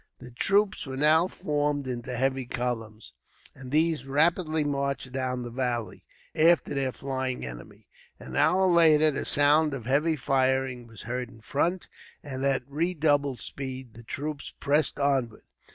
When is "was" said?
10.87-11.03